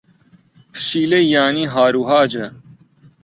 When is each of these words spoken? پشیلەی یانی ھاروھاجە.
پشیلەی 0.73 1.29
یانی 1.33 1.65
ھاروھاجە. 1.73 2.45